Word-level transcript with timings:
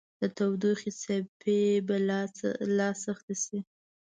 د 0.19 0.21
تودوخې 0.37 0.91
څپې 1.01 1.61
به 1.87 1.95
لا 2.77 2.89
سختې 3.03 3.35
شي 3.43 3.59